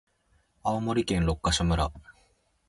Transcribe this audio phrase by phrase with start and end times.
[0.63, 1.91] 青森県六ヶ所村